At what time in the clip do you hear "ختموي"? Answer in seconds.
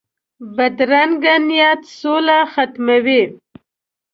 2.53-3.23